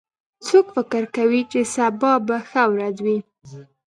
څوک 0.45 0.65
فکر 0.75 1.03
کوي 1.15 1.41
چې 1.51 1.59
سبا 1.75 2.11
به 2.25 2.37
ښه 2.49 2.63
ورځ 2.73 2.95
وي 3.05 3.17